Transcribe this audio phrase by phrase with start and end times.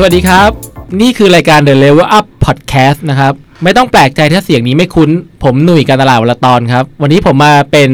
[0.00, 0.50] สวัสดีครับ
[1.00, 3.32] นี่คือรายการ The Level Up Podcast นะครับ
[3.64, 5.10] ไม่ต้องแปลกใจถ้าเสียงนี้ไม่คุ้น
[5.44, 7.90] ผมหนุ่ยการตลาดวลตอนครับ วันนี้ผมมาเป็น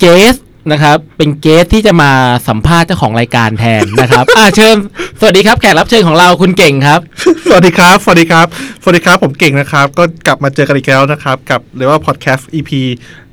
[0.00, 0.34] เกส
[0.72, 2.10] นะครับ เป็นเกสที่จะมา
[2.48, 4.76] สัมภาษณ์เจ้าของรายการแทนนะครับ อ่าเชิญ
[5.20, 7.00] สวัสดีครับแขกรับเชิญของเราคุณเก่งครับ
[7.48, 8.46] สวัสดีครับ สวัสดีครับ
[8.82, 12.70] สวัสดีครับ ผมเก่งนะครับ ก็กลับมาเจอกันอีกแล้วนะครับ กับเรียกว่าพอดแคสต์ EP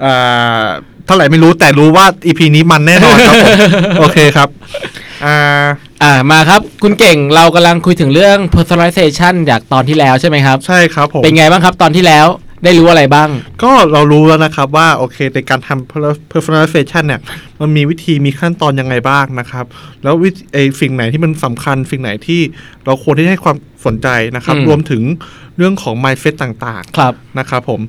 [0.04, 0.66] อ่า
[1.06, 3.54] เท่าไหร่ไม่รู้แต่รู้ว่า EP นี้มันแน่นอนครับผม
[4.00, 4.50] โอเคครับ
[5.26, 5.38] อ่า
[6.04, 12.28] อ่ามาครับ คุณเก่งเรากำลังคุยถึงเรื่อง personalization จากตอนที่แล้วใช่ไหมครับ ใช่ครับผมเป็นไงบ้างครับตอนที่แล้ว
[12.64, 13.30] ได้รู้อะไรบ้าง
[13.64, 17.22] ก็เรารู้แล้วนะครับว่าโอเคในการทำ personalization เนี่ย
[17.60, 19.66] มันมีวิธีมีขั้นตอนยังไงบ้างนะครับ
[20.04, 22.42] แล้ววิธีไอสิ่งไหนที่มันสำคัญสิ่งไหนที่
[22.86, 25.02] เราควรที่จะให้ความสนใจนะครับ อืม รวมถึง
[25.58, 27.82] เรื่องของ mindset ต่างๆครับนะครับผม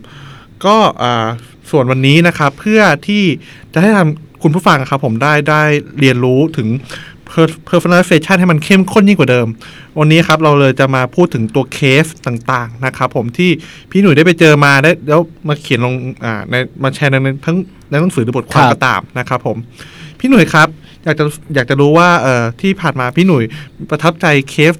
[0.65, 1.27] ก็อ่า
[1.71, 3.25] ส่วนวันนี้นะครับเพื่อที่
[3.73, 5.63] จะให้ทำคุณผู้ฟังครับผมได้ได้
[6.01, 7.18] เรียนรู้ถึง per-
[7.71, 9.47] personalization ให้มันเข้มข้นยิ่งกว่าเดิม
[9.99, 13.51] วันนี้ครับเราเลยจะมาพูดถึงตัวเคสต่างๆนะครับผมที่
[13.91, 17.57] พี่หนุ่ยได้ไปเจอมาได้แล้วมาเขียนลงอ่าในมาแชร์ในทั้ง
[17.91, 19.57] ในหนังสือหรือบทความครับก็ตามนะครับผม
[20.21, 20.69] พี่หนุ่ยครับ
[21.05, 23.45] อยากจะอยากจะรู้ว่าเอ่อที่ผ่านมาพี่หนุ่ย
[23.91, 24.75] ประทับใจเคส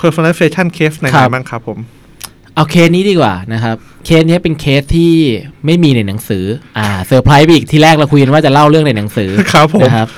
[0.00, 1.78] personalization เคสไหนๆบ้างครับผม
[2.54, 5.12] เอาเคสนี้ดีกว่านะครับเคสนี้เป็นเคสที่
[5.66, 6.44] ไม่มีในหนังสือ
[6.78, 10.08] อ่าเซอร์ไพรส์ไปอีกที่แรกเราคุยกันว่าจะเล่าเรื่องในหนังสือครับผมนะครับ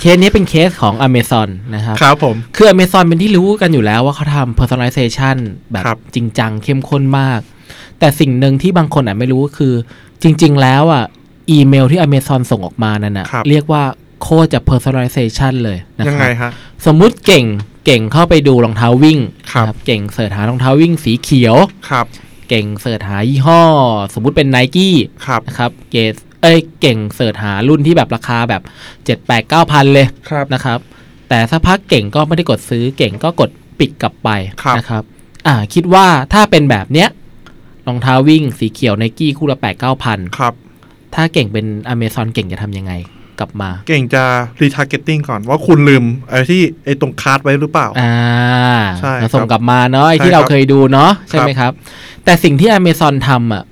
[0.00, 5.36] เคสนี้เป็นเคสของ Amazon นะครับครับผม คือ Amazon เป็นที่รู้กันอยู่แล้วว่าเขาทำ personalization
[5.72, 7.40] แบบครับจริงจังเข้มข้นมาก
[7.98, 9.74] แต่สิ่งหนึ่งที่บางคนอาจไม่รู้ก็คือ
[10.22, 11.04] จริง ๆ แล้วอะ
[11.50, 13.84] อีเมลที่ Amazon ส่งออกมานั่นนะครับเรียกว่า
[14.22, 16.50] โคตรจะ personalization เลยนะยังไงครับฮะ
[16.86, 17.44] สมมุติเก่ง
[17.84, 19.18] เก่งเข้าไปดูรองเท้าวิ่ง
[19.52, 21.56] ครับนะเก่งเสิร์ชหารองเท้าวิ่งสีเขียว
[21.90, 22.06] ครับ
[22.48, 23.62] เก่งเสิร์ชหายี่ห้อ
[24.14, 28.62] สมมุติเป็นไนกี้ครับนะครับเกส เอ้ยเก่งเสิร์ชหารุ่นที่แบบราคาแบบ
[29.04, 30.78] เจ็ดแปดเก้าพันเลยครับนะครับ
[31.28, 34.28] แต่สักพักเก่งก็ไม่ได้กดซื้อเก่งก็กดปิดกลับไป
[34.62, 35.02] ครับนะครับ
[35.46, 37.08] อ่า คิดว่าถ้าเป็นแบบเนี้ย
[37.86, 40.54] รองเท้าวิ่งสีเขียวไนกี้คู่ละแปดเก้าพันครับ
[41.14, 42.92] ถ้าเก่งเป็นอเมซอนเก่งจะทำยังไง
[43.38, 44.24] กลับมา เก่งจะ
[44.60, 48.14] retargeting ก่อนว่าคุณลืมไอ้ที่ไอ้ตรงคาร์ดไว้หรือเปล่า อ่า
[49.00, 51.72] ใช่เราส่งครับกลับมาเนาะไอ้ใช่ที่เราครับเคยดูเนาะใช่ไหมครับ
[52.24, 53.64] แต่สิ่งที่ Amazon ทำอะ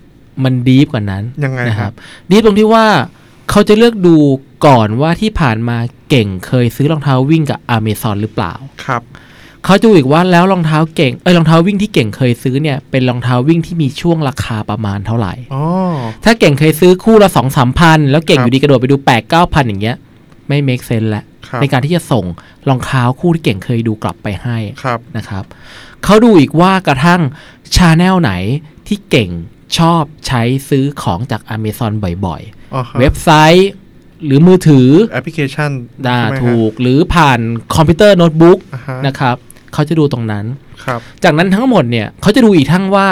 [0.45, 1.95] มันดีฟกว่านั้นยังไงนะคครัรับบ
[2.31, 2.87] ดีฟตรงที่ว่า
[3.51, 4.17] เขาจะเลือกดู
[4.67, 5.79] ก่อนว่าที่ผ่านมา
[6.11, 8.53] เก่งเคยซื้อรองเท้าวิ่งกับ Amazon หรือเปล่า
[8.87, 9.03] ครับ
[9.65, 15.65] เขาจะดูอีกว่าแล้วรองเท้าเก่งเอ้ยรองเท้าวิ่งที่เก่งเคยซื้อเนี่ยเป็นรองเท้าวิ่งที่มีช่วงราคาประมาณเท่าไหร่อ๋อ
[16.25, 19.97] ถ้าเก่งเคยซื้อคู่ละสองสามพันแล้วเก่งครับอยู่ดีกระโดดไปดูแปดเก้าพันอย่างเงี้ย
[20.49, 22.25] ไม่ make sense แล้วครับในการที่จะส่ง
[22.69, 25.45] รองเท้าคู่ที่เก่งเคยดูกลับไปให้ครับนะครับ
[26.05, 27.21] เขาดูอีกว่ากระทั่ง
[27.77, 28.33] channel ไหน
[28.89, 29.31] ที่เก่ง
[29.79, 32.43] ชอบใช้ซื้อของจาก Amazon บ่อย
[32.75, 33.71] อ๋อฮะๆเว็บไซต์
[34.25, 35.71] หรือมือถือแอปพลิเคชัน
[36.07, 37.41] ดาใช่ไหมฮะถูกหรือผ่าน
[37.75, 39.37] คอมพิวเตอร์โน้ตบุ๊กอ่าฮะนะครับ
[39.73, 40.45] เขาจะดูตรงนั้น
[40.85, 43.09] ครับ จากนั้นทั้งหมดเนี่ยเขาจะดูอีกทั้งว่า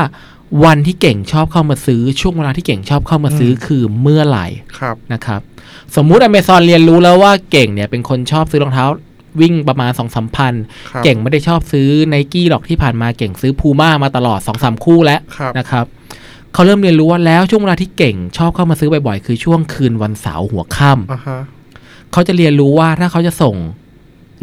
[0.65, 4.47] วันที่เก่งชอบเข้ามาซื้อ ช่วงเวลาที่เก่งชอบเข้ามาซื้ออมคือเมื่อไหร่
[4.79, 5.41] ครับนะครับ
[5.97, 8.87] สมมุติ Amazon เรียนรู้แล้วว่าเก่งเนี่ยเป็นคนชอบซื้อรองเท้า
[9.41, 10.55] วิ่งประมาณสองสามพัน
[10.91, 15.87] ครับเก่งไม่ได้ชอบซื้อไนกี้หรอกที่ผ่านมาเก่งซื้อพูม่ามาตลอด2อสามคู่แล้วครับนะครับ
[16.55, 23.57] เขาเริ่มเรียนรู้ว่าแล้วช่วงเวลาที่เก่งชอบเข้ามาซื้อบ่อยๆ คือช่วงคืนวันเสาร์หัวค่อ่าฮะำเขาจะเรียนรู้ว่าถ้าเขาจะส่ง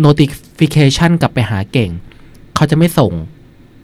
[0.06, 1.92] notification กลับไปหาเก่ง
[2.56, 3.12] เขาจะไม่ส่ง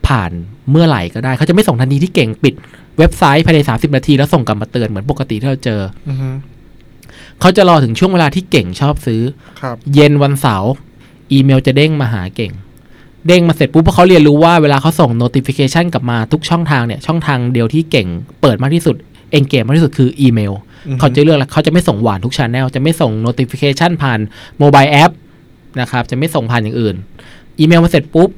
[0.08, 0.32] ผ่าน
[0.72, 2.54] เมื่อไหร่ก็ได้ เขาจะไม่ส่งทันทีที่เก่งปิด
[2.98, 6.30] เว็บไซต์ภายใน30นาทีแล้วส่งกลับมาเตือนเหมือนปกติที่เราเจออือฮึ
[7.42, 9.22] เขาจะรอถึงช่วงเวลาที่เก่งชอบซื้อ
[9.62, 10.72] ครับเย็นวันเสาร์
[11.32, 12.52] อีเมลจะเด้งมาหาเก่ง
[13.28, 18.08] เด้งมาเสร็จปุ๊บเพราะเขาเรียนรู้ว่าเวลาเขาส่ง notification กลับมาทุกช่องทางเนี่ยช่องทางเดียวที่เก่ง
[18.42, 18.96] เปิดมากที่สุด
[19.32, 20.54] เองเกมมากที่สุดคืออีเมล
[20.88, 24.20] อือฮึเขาจะเลือกแล้วเขาจะไม่ส่งหวานทุกช anel จะไม่ส่ง notification ผ่าน
[24.60, 25.12] โมบายแอป
[25.80, 26.96] นะครับจะไม่ส่งผ่านอย่างอื่น
[27.60, 28.30] อีเมลมาเสร็จปุ๊บ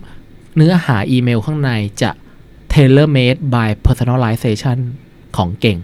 [0.56, 1.72] เนื้อหาอีเมลข้างใน
[2.02, 2.12] จะ
[2.74, 4.78] tailor made by personalization
[5.38, 5.78] ของเก่ง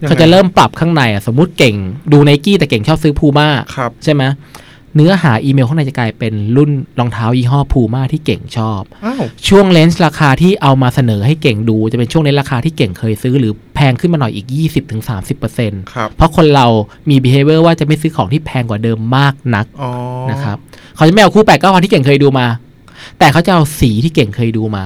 [0.00, 1.76] ยังไงเขาจะเริ่มปรับข้างในอะสมมุติเก่ง
[2.12, 4.22] ดูไนกี้แต่เก่งชอบซื้อพูม่าครับใช่ไหม
[4.94, 14.46] เนื้อหาอีเมลข้างในจะกลายเป็นรุ่นรองเท้ายี่ห้อพูม่าที่เก่งชอบอ้าวช่วงเลนส์ราคาที่เอามาเสนอให้เก่งดู จะเป็นช่วงเลนส์ราคาที่เก่งเคยซื้อ หรือแพงขึ้นมาหน่อยอีก
[15.20, 16.66] 20-30%ครับเพราะคนเรา
[17.10, 19.90] มี behavior ว่าจะไม่ซื้อของที่แพงกว่าเดิมมากนักอ๋อ
[20.30, 20.56] นะครับ
[20.96, 22.46] เขาจะไม่เอาคู่แปดเก้าพันที่เก่งเคยดูมา
[23.18, 24.84] แต่เขาจะเอาสีที่เก่งเคยดูมา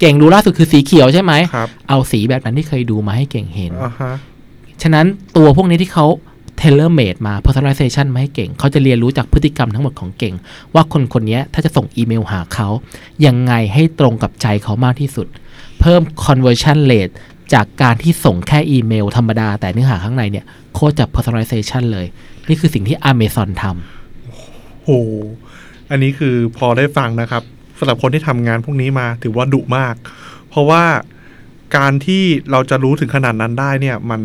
[0.00, 4.12] เก่งดูล่าสุดคือสีเขียวใช่ไหมครับเอาสีแบบนั้นที่เคยดูมาให้เก่งเห็นอ่าฮะ
[4.82, 5.06] ฉะนั้น
[5.36, 6.06] ตัวพวกนี้ที่เขา
[6.60, 10.34] tailor made มา personalization มาให้เก่ง เขาจะเรียนรู้จากพฤติกรรมทั้งหมดของเก่ง
[10.74, 12.68] ว่าคนคนนี้ถ้าจะส่งอีเมลหาเขา
[13.26, 15.26] ยังไงให้ตรงกับใจเขามากที่สุด
[15.80, 17.14] เพิ่ม conversion rate
[17.54, 22.06] จากการที่ส่งแค่อีเมลธรรมดา แต่เนื้อหาข้างในเนี่ยโคตรจะ personalization เลย
[22.48, 24.90] นี่คือสิ่งที่ Amazon ทำโห
[25.90, 27.42] อันนี้คือพอได้ฟังนะครับ
[27.78, 29.94] สำหรับคนที่ทำงานพวกนี้มาถือว่าดุมาก
[30.48, 30.84] เพราะว่า
[31.76, 34.20] การที่เราจะรู้ถึงขนาดนั้นได้เนี่ยมัน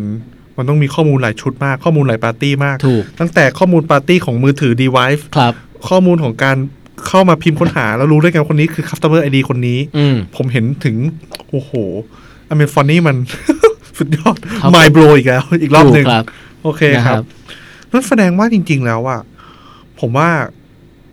[0.56, 5.52] มันต้องมีข้อมูลหลายชุดมาก ข้อมูลหลายปาร์ตี้มาก ถูก ตั้งแต่ข้อมูลปาร์ตี้ของมือถือ device ครับ
[5.88, 6.56] ข้อมูลของการ
[7.06, 10.96] เข้ามาพิมพ์ค้นหา แล้วรู้ได้ไงว่าคนนี้คือ customer ID คนนี้ อืม ผมเห็นถึง
[11.50, 11.70] โอ้โห
[12.48, 13.16] อเมซอนนี่มัน
[13.98, 16.24] สุดยอด ครับ my bro อีกแล้ว อีกรอบหนึ่งถูกครับ
[16.62, 17.26] โอเคนะคครัรับ บ
[17.92, 19.20] นั่นแสดงว่าจริง ๆ แล้วอะ
[20.00, 20.28] ผมว่า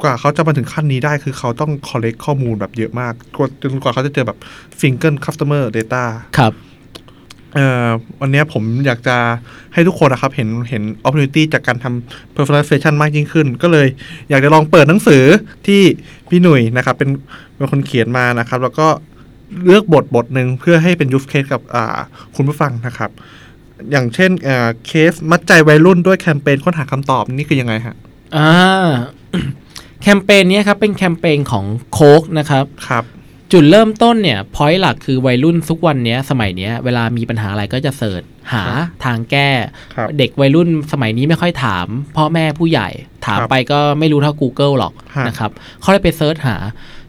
[0.02, 4.38] กว่าเขาจะมาถึงขั้นนี้ได้ คือเขาต้อง collect ข้อมูลแบบเยอะมากกว่าจนกว่าเขาจะเจอแบบ
[4.82, 6.04] single customer data
[6.38, 6.73] ครับเอ่อ
[8.22, 9.18] วันเนี้ยผมอยากจะ
[9.74, 13.88] ให้ทุกคนนะครับ เห็นเห็น opportunity จากการทำ personalization มากยิ่งขึ้น ก็เลย
[14.30, 15.24] อยากจะลองเปิดหนังสือ
[15.68, 15.82] ที่
[16.30, 17.10] พี่หนุ่ยนะครับ เป็น
[17.56, 18.88] เป็นคนเขียนมานะครับ แล้วก็
[19.66, 21.98] เลือกบทบทหนึ่งเพื่อให้เป็น use case กับอ่า
[22.36, 23.12] คุณผู้ฟังนะครับ
[23.92, 24.32] อย่างเช่น
[24.88, 27.96] เคสมัดใจวัยรุ่นด้วยแคมเปญค้นหาคำตอบนี่คือยังไงฮะ
[28.36, 28.88] อ่า
[30.02, 33.04] แคมเปญเนี้ยครับเป็นแคมเปญของโค้กนะครับครับ
[33.54, 38.22] จุดเริ่มต้นเนี่ยพอยต์หลักคือวัยรุ่นทุกวันเนี้ยสมัยเนี้ยเวลามีปัญหาอะไรก็จะเสิร์ช
[38.54, 38.64] หา
[39.06, 39.50] ทางแก้
[39.96, 42.90] ครับเด็กวัยรุ่นสมัยนี้ไม่ค่อยถามพ่อแม่ผู้ใหญ่
[43.26, 45.52] ถามครับไปก็ไม่รู้เท่า Google หรอกฮะ นะครับ
[45.82, 46.56] เขาเลยไปเซิร์ชหา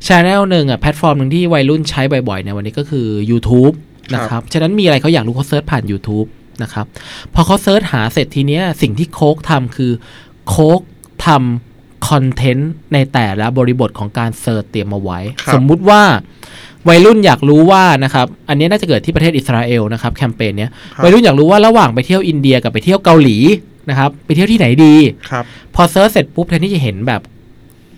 [0.07, 3.75] ช n แนลหนึ่งอะแพลตฟอร์มหนึ่งที่วัยรุ่นใช้บ่อยๆในวันนี้ก็คือ YouTube
[4.15, 6.27] นะครับฉะนั้นมีอะไรเขาอยากรู้เขา search ผ่าน YouTube
[6.63, 6.87] นะครับ
[7.35, 9.93] พอเขา search หาเสร็จทีเนี้ยสิ่งที่โค้กทำคือ
[10.49, 10.81] โค้ก
[11.27, 11.74] ทำ
[12.09, 16.03] คอนเทนต์ในแต่ละบริบทของการ search เตรียมมาไว้ครับสมมุติว่า
[16.89, 23.37] วัยรุ่นอยากรู้ว่านะครับอันนี้น่าจะเกิดที่ประเทศอิสราเอลนะครับแคมเปญเนี้ยครับวัยรุ่นอยากรู้ว่าระหว่างไปเที่ยวอินเดียกับไปเที่ยวเกาหลี
[23.91, 24.95] นะครับไปเที่ยวที่ไหนดี
[25.31, 27.21] ครับพอ search เสร็จปุ๊บแทนที่จะเห็นแบบ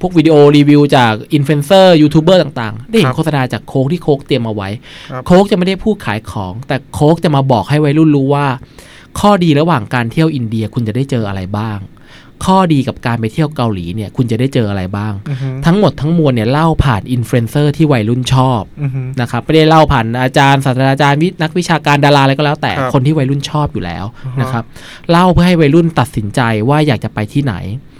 [0.00, 4.68] พวกวิดีโอรีวิวจากอินฟลูเอนเซอร์ยูทูบเบอร์ต่างๆ ได้เห็นครับโฆษณาจากโค้กที่โค้กเตรียมเอาไว้
[5.10, 8.46] ครับโค้กจะไม่ได้พูดขายของ แต่โค้กจะมาบอกให้วัยรุ่นรู้ว่า
[9.20, 11.78] ข้อดีระหว่างการเที่ยวอินเดียคุณจะได้เจออะไรบ้าง
[12.44, 24.64] ข้อดีกับการไปเที่ยวเกาหลีเนี่ยคุณจะได้เจออะไรบ้างอือฮึทั้งหมดทั้งมวลเนี่ยเล่าผ่านอินฟลูเอนเซอร์ที่วัยรุ่นชอบอือฮึนะครับไม่ได้เล่าผ่านอาจารย์ศาสตราจารย์วินักวิชาการดาราอะไรก็แล้ว แต่ครับคนที่วัยรุ่นชอบอยู่แล้วอ่าฮะนะครับ
[25.10, 27.54] เล่าเพื่อให้วัยรุ่นตัดสินใจว่าอยากจะไปที่ไหน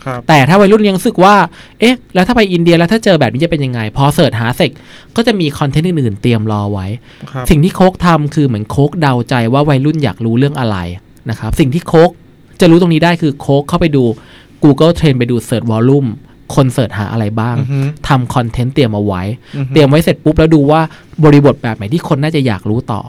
[0.04, 1.34] ครับแต่ถ้าวัยรุ่นยังรู้สึกว่า
[1.80, 4.70] เอ๊ะ แล้วถ้าไปอินเดียแล้วถ้าเจอแบบนี้จะเป็นยังไง พอเสิร์ชหาเสร็จ
[5.16, 6.86] ก็จะมีคอนเทนต์อื่นๆเตรียมรอไว้
[7.30, 10.78] ครับสิ่งที่โค้กทำคือเหมือนโค้กเดาใจว่าวัยรุ่นอยากรู้เรื่องอะไร
[11.30, 12.10] นะครับสิ่งที่โค้ก
[12.60, 14.04] จะรู้ตรงนี้ได้คือโค้กเข้าไปดู
[14.64, 16.08] Google Trend ไปดู Search Volume
[16.54, 19.22] คนเสิร์ชหาอะไรบ้างอือฮึทำคอนเทนต์เตรียมเอาไว้
[19.56, 20.80] อือฮึเตรียมไว้เสร็จปุ๊บแล้วดูว่า
[21.24, 23.00] บริบทแบบไหนที่คนน่าจะอยากรู้ต่อ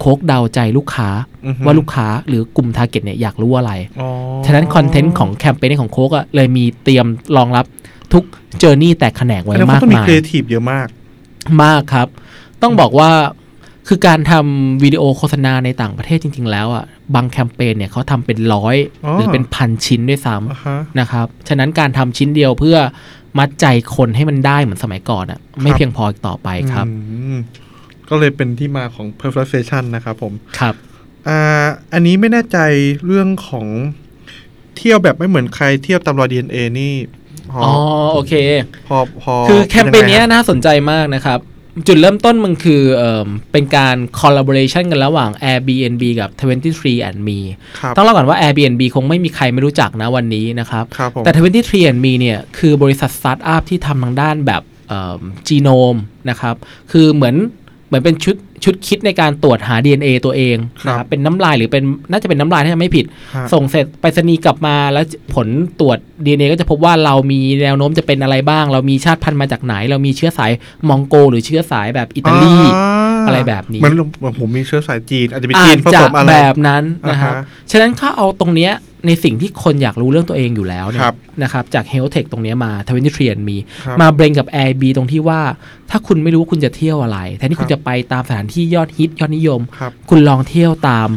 [0.00, 1.08] โค้กเดาใจลูกค้า
[1.46, 4.08] อือฮึว่าลูกค้าหรือกลุ่ม target เนี่ยอยากรู้อะไรอ๋อ
[4.46, 7.06] ฉะนั้นคอนเทนต์ของแคมเปญของโค้กอะเลยมีเตรียม
[7.36, 7.64] รองรับ
[8.12, 8.24] ทุก
[8.58, 10.86] journey แตกแขนงไว้มากมายแสดงว่าต้องมีครีเอทีฟเยอะมาก
[11.62, 12.08] มากครับ
[12.62, 13.10] ต้องบอกว่า
[13.88, 16.84] คือการทำวิดีโอโฆษณาในต่างประเทศจริง ๆ แล้วอะ
[17.14, 22.76] บางแคมเปญเนี่ยเขาทำเป็นร้อยอ๋อหรือเป็นพันชิ้นด้วยซ้ำอ่าฮะนะครับฉะนั้นการทำชิ้นเดียวเพื่อ
[23.38, 23.66] มัดใจ
[23.96, 26.94] คนให้มันได้เหมือนสมัยก่อนอะไม่ครับเพียงพออีกต่อไปครับอื
[27.34, 27.38] ม
[28.08, 30.74] ก็เลยเป็นที่มาของ personalization นะครับผมครับ
[31.28, 32.58] อ่าอันนี้ไม่แน่ใจ
[33.06, 33.66] เรื่องของ
[34.76, 36.94] เที่ยวแบบไม่เหมือนใครเที่ยวตามรอย DNA นี่
[37.52, 37.72] พออ๋อ
[38.14, 38.34] โอเค
[38.88, 41.40] พอพอคือแคมเปญเนี้ยยังไงฮะน่าสนใจมากนะครับ
[41.86, 47.38] จุดเริ่มต้นมันคือเอมเป็นการ collaboration กันระหว่าง Airbnb กับ 23 and Me
[47.80, 51.30] ครับต้องเล่าก่อนว่า Airbnb คงไม่มีใครไม่รู้จักนะวันนี้นะครับครับผมแต่
[51.84, 54.62] 23 and Me เนี่ยคือบริษัทสตาร์ทอัพที่ทำทางด้านแบบ
[55.48, 55.96] จีโนม
[56.30, 56.54] นะครับ
[56.92, 57.34] คือเหมือน
[57.86, 63.04] เหมือนเป็นชุดชุดคิดในการตรวจหา DNA ตัวเองนะครับเป็นน้ำลายหรือเป็นน่าจะเป็นน้ำลายถ้าจำไม่ผิด
[63.36, 65.48] ฮะส่งเสร็จไปรษณีย์กลับมาแล้วผล
[65.80, 70.50] ตรวจ DNA ก็จะพบว่าเรามีแนวโน้มจะเป็นอะไรบ้าง เรามีชาติพันธุ์มาจากไหน เรามีเชื้อสาย
[70.88, 72.54] มองโก หรือเชื้อสายแบบอิตาลี
[73.26, 78.72] อะไรแบบนี้เหมือนเหมือนผมมีเชื้อสายจีนอาจจะเป็นอาจีนจผจะสมอะไรแบบนั้นนะครับอ่าฮะฉะนั้นเขาเอาตรงเนี้ย
[79.06, 82.72] ในสิ่งที่คนอยากรู้เรื่องตัวเองอยู่แล้วเนี่ยครับนะครับจาก Health Tech ตรงเนี้ยมา
[83.06, 85.40] 23 and มีครับมาเบรนกับ Airbnb ตรงที่ว่า
[85.90, 91.08] ถ้าคุณไม่รู้ว่าคุณจะเที่ยวอะไรแทนที่คุณครับจะไปตามสถานที่ยอดฮิตยอดนิยมครับคุณลองเที่ยวตาม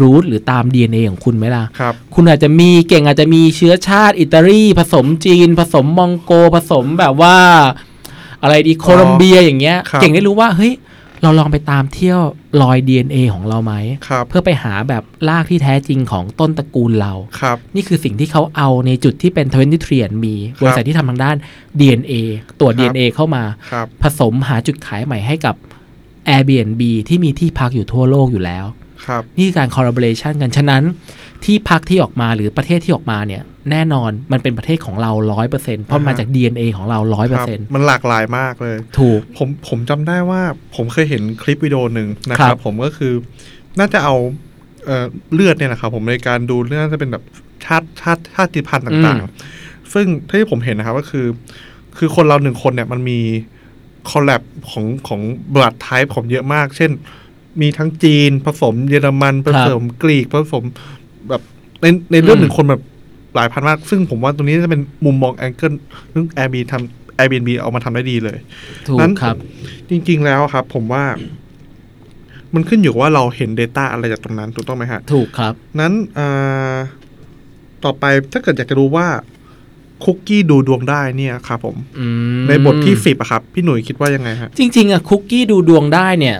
[0.00, 7.36] รูทหรือตาม DNA ของคุณไหมล่ะครับ คุณอาจจะมีเก่งอาจจะมีเชื้อชาติอิตาลีผสมจีน ผสมมองโกผสมแบบว่า
[8.42, 10.74] อะไรดีโคลอมเบียอย่างเงี้ยครับเก่งได้รู้ว่าเฮ้ย
[11.22, 12.20] เราลองไปตามเที่ยว
[12.62, 13.72] รอย DNA ของเราไหม
[14.08, 21.36] ครับเพื่อไปหาแบบรากที่แท้จริงของต้นตระกูลเราครับนี่คือสิ่งที่เขาเอาในจุดที่เป็น23 and มีบริษัทที่ทำทางด้าน
[21.80, 22.12] DNA
[22.60, 25.54] ตรวจครับ DNA เข้ามาครับผสมหาจุดขายใหม่ให้กับ
[26.34, 28.64] Airbnb ที่มีที่พักอยู่ทั่วโลกอยู่แล้ว
[29.06, 30.82] ครับนี่คือการ collaboration กัน ฉะนั้น
[31.44, 40.40] ที่พักที่ออกมาหรือประเทศที่ออกมาเนี่ย แน่นอนมันเป็นประเทศของเราร้อยเปอร์เซ็นเพราะมันมาจาก DNA ของเราร้อยเปอคร์รับเซ็นต์มันหลากหลายมากเลย ถูก ผมผมจำได้ว่า
[40.76, 43.12] ผมเคยเห็นคลิปวิดีโอหนึ่งนะคครัรับบผมก็คือ
[43.78, 44.14] น่าจะเอา
[44.86, 47.24] เอ่อเลือดเนี่ยนะครับผมในการดูเรื่องน่าจะเป็นแบบ
[47.64, 51.26] ชาติชาติชาติพันธุ์ต่างๆ ซึ่งที่ผมเห็นนะครับก็คือ
[51.98, 53.20] คือคนเราหนึ่งคนเนี่ยมันมี
[54.10, 55.20] คอลแลบของของ
[55.54, 56.90] บลัดไทป์ผมเยอะมาก เช่น
[57.60, 60.64] มีทั้งจีนผสมเยอรมันผสมกรีกผสม
[61.28, 61.42] แบบ
[61.82, 62.82] ในในเรื่องหนึ่งคนแบบ
[63.34, 65.72] หลายพันมาก ซึ่งผมว่าตรงนี้จะเป็นมุมมองแองเกิล
[66.10, 68.38] เรื่อง Airbnb ทำ Airbnb เอามาทำได้ดีเลย
[68.88, 69.36] ถูกนั้นครับ
[69.90, 71.04] จริง ๆ แล้วครับ ผมว่า
[72.54, 76.76] มันขึ้นอยู่กับว่าเราเห็น Data อะไรจากตรงนั้น ถูกต้องไหมฮะ ถูกครับ นั้นอ่า
[77.84, 79.06] ต่อไปถ้าเกิดอยากจะรู้ว่า
[80.04, 82.06] คุกกี้ดูดวงได้เนี่ยครับผมอื
[82.38, 86.36] มในบทที่สิบอะครับ พี่หนุ่ยคิดว่ายังไงฮะ จริง ๆอะคุกกี้ดูดวงได้เนี่ย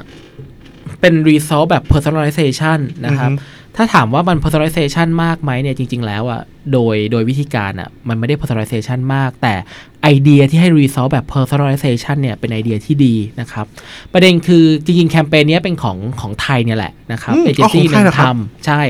[1.01, 9.55] เป็น result แบบ personalization นะครับอือฮึถ้าถามว่ามัน personalization มากไหมเนี่ยจริง ๆ แล้วอะโดยโดยวิธีการอะมันไม่ได้ personalization มาก แต่
[10.03, 13.67] ไอเดียที่ให้ result แบบ personalization เนี่ยเป็นไอเดียที่ดีนะครับ
[14.13, 18.81] ประเด็นคือจริง ๆ แคมเปญเนี้ยเป็นของของไทยเนี่ยแหละนะครับอืมเอเจนอ๋อซี่ของหไทนึ่ยงเหรอครับทำใช่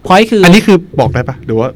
[0.00, 1.68] เพราะคืออัอันนี้คือบอกได้ปะหรือว่า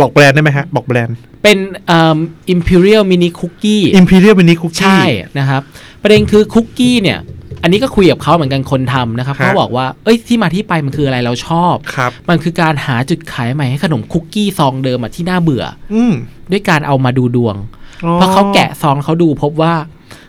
[0.00, 2.18] บอกแบรนด์ได้ไหมฮะ บอกแบรนด์ เป็นเอิ่ม
[2.54, 5.02] imperial mini cookie Imperial Mini Cookie ใช่
[5.38, 5.62] นะครับ
[6.02, 7.20] ประเด็นคือคุกกี้เนี่ย
[7.62, 16.12] อันนี้ก็คุยกับเขาเหมือนกันคนทำนะครับฮะเขาบอกว่าเอ้ยที่มาที่ไปมันคืออะไรเราชอบครับมันคือการหาจุดขายใหม่ให้ขนมคุกกี้ซองเดิมอะที่น่าเบื่อ อืม
[16.50, 17.56] ด้วยการเอามาดูดวง
[18.04, 19.74] อ๋อเพราะเขาแกะซองเขาดูพบว่า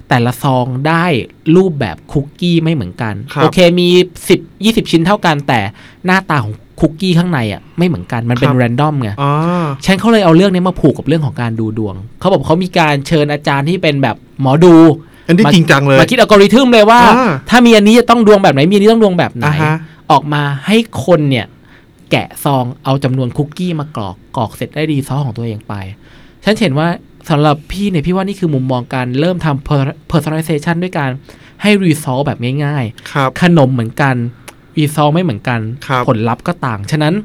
[0.09, 1.05] แต่ละซองได้
[1.55, 3.87] รูปแบบคุกกี้ไม่เหมือนกันครับโอเคมี
[4.29, 5.59] 10 20ชิ้นเท่ากันแต่
[6.05, 9.31] หน้าตาของคุกกี้ข้างในอะไม่เหมือนกันมันเป็นครับแรนดอมไงอ๋อ
[9.85, 14.75] ฉันเขาเลยเอาเรื่องนี้มาผูกกับเรื่องของการดูดวง เขาบอกเขามีการเชิญอาจารย์ที่เป็นแบบหมอดู
[15.27, 19.75] อันนี้มาจริงจังเลยมาคิดอัลกอริทึมเลยว่าอ่า ถ้ามีอันนี้จะต้องดวงแบบไหนมีอันนี้ต้องดวงแบบไหนอ่าฮะ
[20.11, 21.45] ออกมาให้คนเนี่ย
[22.11, 25.73] แกะซองเอาจำนวนคุกกี้มากรอกกรอกเสร็จได้ดีซอสของตัวเองไป
[26.43, 26.87] ฉันเห็นว่า
[27.29, 31.09] สำหรับพี่เนี่ยพี่ว่านี่คือมุมมองการเริ่มทำ per- personalization ด้วยการ
[31.61, 34.15] ให้ result แบบง่ายครับๆขนมเหมือนกัน
[34.79, 37.15] result ไม่เหมือนกันครับผลลัพธ์ก็ต่าง ฉะนั้น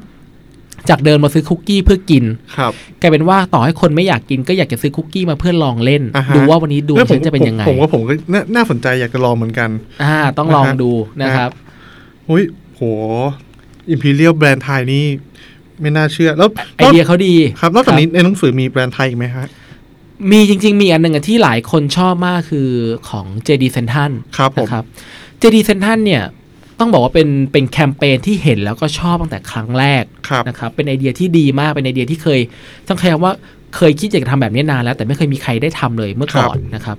[0.89, 2.23] จากเดินมาซื้อคุกกี้เพื่อกิน
[2.57, 9.69] ครับกลายเป็นว่าต่อให้คนไม่อยากกินก็อยากจะซื้อคุกกี้มาเพื่อลองเล่นอ่าฮะดูว่าวันนี้ดวงแล้วผมฉันจะเป็นยังไง ผมผมว่าผมก็น่าน่าสนใจอยากจะลองเหมือนกัน
[10.03, 11.49] อ่า ต้องลองดูนะครับ
[12.29, 12.43] อุ้ย
[12.75, 12.81] โห
[13.93, 15.05] Imperial แบรนด์ไทยนี่
[15.81, 19.47] ไม่น่าเชื่อ แล้วไอเดียเขาดีครับนอกจากนี้ในหนังสือมีแบรนด์ไทยอีกไหมฮะ
[20.31, 22.69] มีจริง ๆ มีอันหนึ่งอะที่หลายคนชอบมากคือ
[23.09, 24.85] ของ JD c e n t r a l ครับผมนะครับ
[25.41, 26.23] JD c e n t r a l เนี่ย
[26.79, 32.39] ต้องบอกว่าเป็นเป็นแคมเปญที่เห็นแล้วก็ชอบตั้งแต่ครั้งแรกครับนะครับเป็นไอเดียที่ดีมากเป็นไอเดียที่เคย
[32.87, 33.33] ต้องใช้คำว่า
[33.75, 36.97] เคยคิดอยากจะทำแบบนี้นานแล้ว แต่ไม่เคยมีใครได้ทำเลยเมื่อก่อนนะครับ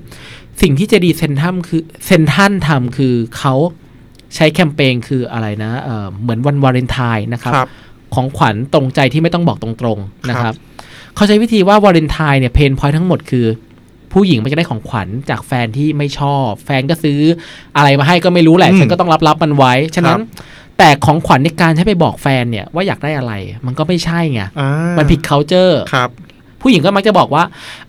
[0.63, 3.55] สิ่งที่ JD c e n t r a l คือเซนทันทำคือเขา
[4.35, 7.69] ใช้แคมเปญคืออะไรนะเอ่อเหมือนวันวาเลนไทน์นะครับครับ
[8.15, 10.57] ของขวัญตรงใจที่ไม่ต้องบอกตรงๆนะคครัรับบ
[11.15, 13.47] เขาใช้วิธีว่าวาเลนไทน์เนี่ยเพนพอยทั้งหมดคือ
[14.13, 17.21] ผู้หญิงมันจะได้ของขวัญจากแฟนที่ไม่ชอบ แฟนก็ซื้อ
[17.77, 23.33] อะไรมาให้ก็ไม่รู้แหละอืมฉันก็ต้องรับรับมันไว้ ฉะนั้นครับแต่ของขวัญในการใช้ไปบอกแฟนเนี่ยว่าอยากได้อะไร
[23.67, 26.09] มันก็ไม่ใช่ไงอ่ามันผิด culture ครับ
[26.63, 27.45] ผู้หญิงก็มักจะบอกว่า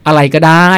[0.08, 0.72] อะไรก็ได้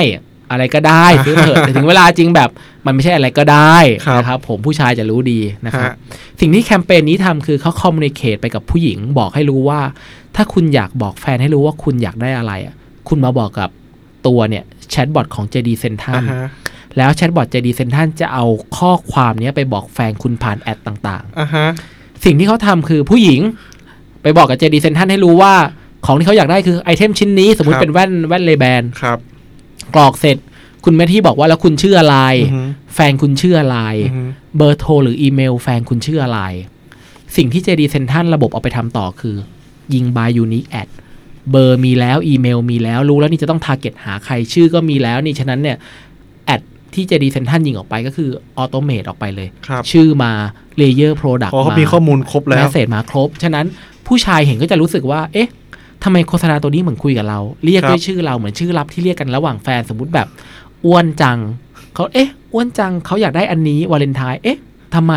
[0.52, 2.50] อะไรก็ได้ซื้อเถอะแต่ถึงเวลาจริงแบบ
[2.86, 5.94] มันไม่ใช่อะไรก็ได้ครับนะครับผมผู้ชายจะรู้ดีนะครับฮะ
[6.40, 9.80] สิ่งที่แคมเปญนี้ทำคือเขา communicate ไปกับผู้หญิงบอกให้รู้ว่า
[10.36, 12.76] ถ้าคุณอยากบอกแฟนให้รู้ว่าคุณอยากได้อะไรอะ
[13.10, 13.70] คุณมาบอกกับ
[14.28, 16.48] ตัวเนี่ย แชทบอทของ JD c e n t r a อ่า l ฮะ
[16.98, 18.46] แล้วแชทบอท JD c e n t r a l จะเอา
[18.78, 23.40] ข้อความเนี้ยไปบอกแฟนคุณผ่าน ad ต่างๆอ่าฮะสิ่งที่เขาทำคือผู้หญิง
[24.22, 25.54] ไปบอกกับ JD c e n t r a l ให้รู้ว่า
[26.06, 29.18] ของที่เขาอยากได้คือไอเทมชิ้นนี้ สมมติเป็นแว่นแว่น Ray-Ban ครับ
[29.96, 30.38] กรอกเสร็จ
[30.86, 32.62] คุณแม่ที่บอกว่าแล้วคุณชื่ออะไรอือฮึ
[32.96, 34.24] แฟนคุณชื่ออะไรอือฮึ
[34.58, 36.40] เบอร์โทรหรืออีเมล แฟนคุณชื่ออะไร
[37.36, 39.36] สิ่งที่ JD c e n t r a l ระบบเอาไปทำต่อคือ
[39.94, 40.90] ยิง by unique ad
[41.52, 45.78] เบอร์มีแล้วอีเมลมีแล้วรู้แล้วนี่จะต้อง target หาใครชื่อก็มีแล้วนี่ฉะนั้นเนี่ย
[46.46, 46.62] แอด
[46.94, 50.32] ที่ JD c e n t r a l ยิงออกไปก็คือ automate ออกไปเลยครับชื่อมา
[50.80, 53.66] layer product พอเขามีข้อมูลครบแล้ว message มาครบ ฉะนั้น
[54.08, 55.50] ผู้ชายเห็นก็จะรู้สึกว่า เอ๊ะ
[56.04, 60.28] ทำไมโฆษณาตัวนี้เหมือนคุยกับเรา เรียกครับด้วยชื่อเราเหมือนชื่อลับที่เรียกกันระหว่างแฟนสมมติแบบ
[60.86, 61.38] อ้วนจัง
[61.96, 64.58] เขาเอ๊ะอ้วนจังเขาอยากได้อันนี้วาเลนไทน์เอ๊ะ
[64.96, 65.14] ทำไม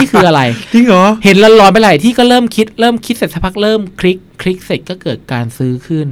[0.00, 6.06] นี่คืออะไร จริงเหรอ เห็นละลอยๆไปหลายที่ก็เริ่มคิดเริ่มคิดเสร็จสักพักเริ่มคลิก คลิกเสร็จก็เกิดการซื้อขึ้น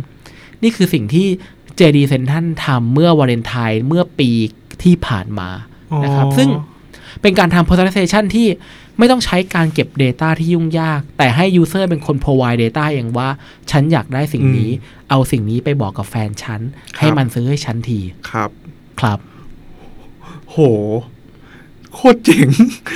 [0.63, 1.29] นี่คือสิ่งที่
[1.79, 4.31] JD c e n t r a l ทำเมื่อวาเลนไทน์เมื่อปี
[4.83, 5.51] ที่ผ่านมา
[6.05, 6.49] นะครับอ๋อซึ่ง
[7.23, 8.49] เป็นการทำ personalization ที่
[8.99, 13.29] ไม่ต้องใช้การเก็บ Data ที่ยุ่งยาก แต่ให้ user เป็นคน provide data เองว่า
[13.71, 14.71] ฉันอยากได้สิ่งนี้
[15.11, 16.61] เอาสิ่งนี้ไปบอกกับแฟนฉัน
[16.99, 18.51] ให้มันซื้อให้ฉันที ครับ
[19.01, 19.19] ครับ
[20.51, 20.57] โห
[21.97, 22.49] โคตรเจ๋ง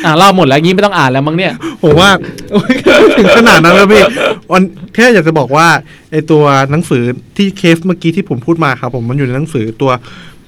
[0.05, 1.53] อ่าเล่าหมดแล้วงี้ไม่ต้องอ่านแล้วมั้งเนี่ย
[1.83, 2.11] ผมว่า
[2.53, 2.75] โอ๊ย
[3.19, 4.05] ถึงขนาดนั้นแล้วพี่
[4.53, 4.63] วัน
[4.95, 5.67] แค่อยากจะบอกว่า
[6.13, 7.03] ไอตัวหนังสือ
[7.37, 9.93] ที่เคสเมื่อกี้ที่ผมพูดมาครับผมมันอยู่ในหนังสือตัว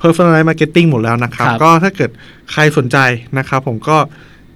[0.01, 2.11] personalized marketing หมดแล้วนะครับครับก็ถ้าเกิด
[2.53, 2.97] ใครสนใจ
[3.39, 3.97] นะครับผมก็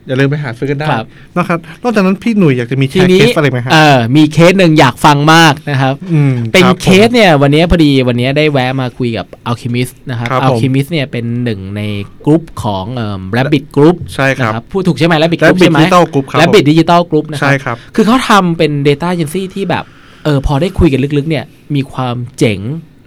[0.07, 11.83] อย่าลืมไปหาซื้อกันได้ครับ นะครับ นอกจากนั้นพี่หนุ่ยอยากจะมีแชร์ทีนี้เคสอะไรไหมฮะเออมีเคสหนึ่งอยากฟังมากนะครับอืมครับผมเป็นเคสเนี่ยวันนี้พอดีวันนี้ได้แวะมาคุยกับ Alchemist นะครับครับผม Alchemist เนี่ยเป็นหนึ่งใน
[12.27, 18.73] กลุ่มของเอ่อ Rabbit Group ใช่ครับนะพูดถูกใช่ไหม Rabbit Group ใช่ไหมและ Rabbit Digital Group ครับผม Rabbit Digital Group นะครับใช่ครับ คือเขาทำเป็น
[18.89, 19.85] Data Agency ที่แบบ
[20.25, 21.45] เออพอได้คุยกันลึกๆเนี่ย
[21.75, 22.59] มีความเจ๋ง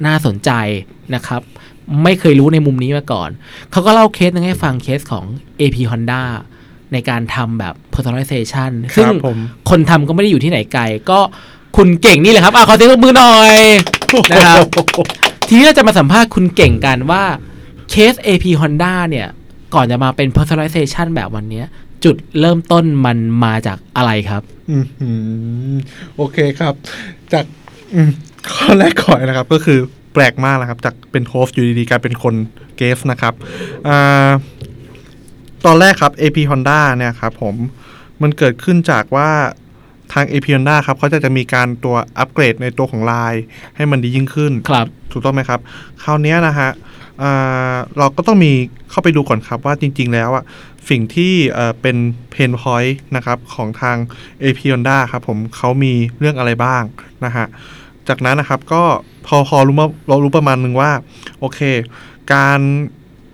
[0.05, 0.51] น่าสนใจ
[1.15, 1.41] นะครับ
[2.03, 3.29] ไม่เคยรู้ในมุมนี้มาก่อน
[3.71, 5.25] เขาก็เล่าเคสหนึงให้ฟังเคสของ
[5.59, 6.21] AP Honda
[6.93, 9.37] ในการทำแบบ personalization คซึ่งรับผม
[9.69, 11.19] คนทำก็ไม่ได้อยู่ที่ไหนไกล ก็
[11.77, 13.55] คุณเก่งนี่แหละครับอะขอเสียงปรบมือหน่อย
[14.31, 14.65] นะครับ
[15.47, 17.23] ทีนี้เราจะมาสัมภาษณ์คุณเก่งกันว่า
[17.89, 19.27] เคส AP Honda เนี่ย
[19.75, 21.65] ก่อนจะมาเป็น personalization แบบวันเนี้ย
[22.03, 25.09] จุดเริ่มต้นมันมาจากอะไรครับอืมอื
[25.75, 25.77] ม
[26.15, 26.73] โอเคครับ
[27.33, 27.45] จาก
[27.93, 28.09] อืม
[28.51, 29.79] ข้อแรกก่อนนะครับก็คือ
[30.13, 32.33] แปลกมากนะครับ จากเป็นโฮสต์อยู่ดีๆกลายเป็นคน
[32.77, 33.33] เกสนะครับ
[33.87, 34.29] อ่า
[35.65, 37.55] ตอนแรกครับ AP Honda เนี่ยครับผม
[38.21, 39.29] มันเกิดขึ้นจากว่า
[40.13, 43.43] ทาง AP Honda ครับเขาจะจะมีการตัวอัปเกรดในตัวของไลน์
[43.75, 45.59] ให้มันดียิ่งขึ้นครับถูกต้องไหมครับ
[46.03, 46.69] คราวเนี้ยนะฮะ
[47.21, 48.51] อ่าเราก็ต้องมี
[48.89, 50.43] เข้าไปดูก่อนครับว่าจริง ๆ แล้วอะ
[50.89, 51.97] สิ่งที่เอ่อเป็น
[52.31, 53.97] เพนพอยต์นะครับของทาง
[54.43, 56.83] AP Honda ครับผมเขามีเรื่องอะไรบ้าง
[57.25, 57.45] นะฮะ
[58.07, 58.83] จากนั้นนะครับก็
[59.27, 60.91] พอพอรู้มาเรารู้ประมาณหนึ่งว่า
[61.39, 61.59] โอเค
[62.33, 62.59] การ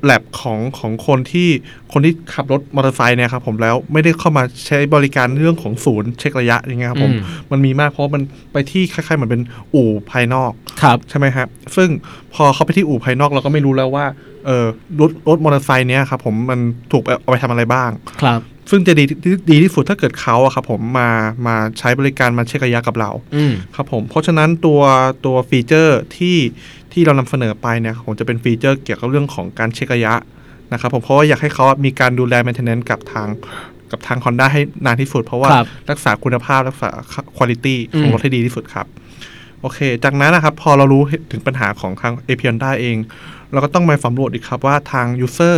[0.06, 1.50] แลบของของคนที่
[1.92, 7.22] คนที่ขับรถมอเตอร์ไซค์เนี่ยครับผมแล้วไม่ได้เข้ามาใช้บริการเรื่องของศูนย์เช็คระยะอย่างเงี้ยครับผมอืม
[7.52, 8.22] มันมีมากเพราะมัน
[8.54, 9.42] ไปที่คล้ายๆเหมือนเป็น
[9.74, 11.90] อู่ภายนอกครับใช่ไหมครับซึ่ง
[12.34, 14.06] พอเข้าไปที่อู่ภายนอกเราก็ไม่รู้แล้วว่า
[14.46, 14.66] เออ
[15.02, 16.60] รถรถมอเตอร์ไซค์เนี้ยครับผมมัน
[16.92, 17.90] ถูกเอาไปทำอะไรบ้าง
[18.22, 19.18] ครับ ซึ่งจะดีที่
[19.52, 21.10] ดีที่สุดถ้าเกิดเขาอะครับผมมา
[21.48, 24.82] มาใช้บริการมาเช็คระยะกับเราอืมครับผมเพราะฉะนั้นตัว
[25.26, 26.38] ตัวฟีเจอร์ที่
[26.96, 30.14] ที่เรานำเสนอไปเนี่ยผมจะเป็นฟีเจอร์เกี่ยวกับเรื่องของการเช็คระยะ
[30.74, 33.28] นะครับผมเพราะว่าอยากให้เขามีการดูแล maintenance กับทาง
[33.92, 36.90] กับทาง Honda ให้นานที่สุด เพราะว่าครับรักษาคุณภาพรักษา
[37.38, 37.42] คุ
[37.90, 38.86] ณภาพขออืงมรถให้ดีที่สุดครับ
[39.62, 42.98] โอเค จากนั้นนะครับพอเรารู้ถึงปัญหาของทาง a p i o n d a เอง
[43.52, 45.58] เราก็ต้องมาสำรวจอีกครับว่าทาง User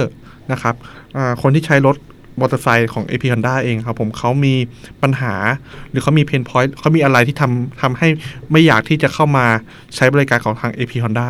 [0.52, 0.76] นะครับ
[1.18, 1.96] อ่าคนที่ใช้รถ
[2.40, 4.56] มอเตอร์ไซค์ของ a p i o n d a เองครับผมเขามี
[5.02, 5.34] ปัญหา
[5.90, 8.08] หรือเขามีเพนพอยต์เขามีอะไรที่ทำทำให้
[8.52, 9.46] ไม่อยากที่จะเข้ามา
[9.96, 11.30] ใช้บริการของทาง AP Honda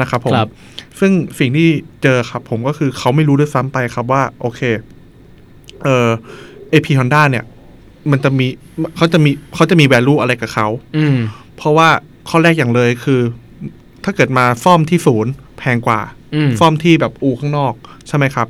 [0.00, 0.50] นะครับผมครับ
[1.00, 1.68] ซึ่งสิ่งที่
[2.02, 4.60] เจอครับผมก็คือเขาไม่รู้ด้วยซ้ำไปครับว่า โอเค
[5.84, 6.08] เอ่อ
[6.72, 7.44] AP Honda เนี่ย
[8.10, 8.46] มันจะมี
[8.96, 11.16] เขาจะมีเขาจะมี value อะไรกับเขาอืม
[11.56, 11.88] เพราะว่า
[12.28, 13.20] ข้อแรกอย่างเลยคือ
[14.04, 16.00] ถ้าเกิดมาซ่อมที่ศูนย์แพงกว่า
[16.34, 17.74] อืมซ่อมที่แบบอู่ข้างนอก
[18.08, 18.48] ใช่ไหมครับ